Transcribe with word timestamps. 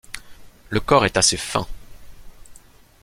Le 0.71 0.79
corps 0.79 1.05
est 1.05 1.15
assez 1.15 1.37
fin. 1.37 1.67